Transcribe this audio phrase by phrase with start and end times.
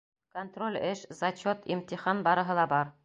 [0.37, 2.95] Контроль эш, зачет, имтихан— барыһы ла бар.